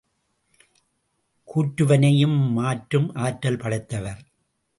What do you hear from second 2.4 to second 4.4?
மாற்றும் ஆற்றல் படைத்தவர்.